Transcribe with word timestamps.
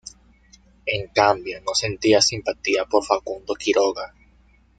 En 0.87 1.09
cambio, 1.09 1.61
no 1.61 1.75
sentía 1.75 2.21
simpatía 2.23 2.85
por 2.85 3.05
Facundo 3.05 3.53
Quiroga. 3.53 4.15